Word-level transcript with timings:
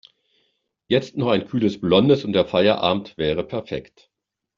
Jetzt 0.87 1.15
noch 1.15 1.27
ein 1.27 1.45
kühles 1.45 1.79
Blondes 1.79 2.25
und 2.25 2.33
der 2.33 2.47
Feierabend 2.47 3.15
wäre 3.19 3.43
perfekt. 3.45 4.09